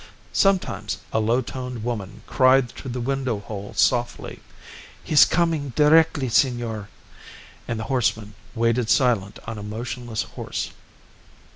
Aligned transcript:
Sometimes 0.33 0.97
a 1.13 1.19
low 1.19 1.41
toned 1.41 1.83
woman 1.83 2.23
cried 2.25 2.69
through 2.69 2.89
the 2.89 2.99
window 2.99 3.37
hole 3.37 3.75
softly, 3.75 4.39
"He's 5.03 5.25
coming 5.25 5.73
directly, 5.75 6.27
senor," 6.27 6.89
and 7.67 7.79
the 7.79 7.83
horseman 7.83 8.33
waited 8.55 8.89
silent 8.89 9.37
on 9.45 9.59
a 9.59 9.61
motionless 9.61 10.23
horse. 10.23 10.71